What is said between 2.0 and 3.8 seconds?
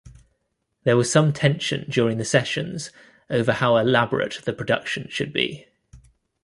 the sessions over how